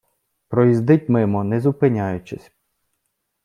Проїздить 0.47 1.09
мимо 1.09 1.43
не 1.43 1.59
зупиняючись. 1.59 2.51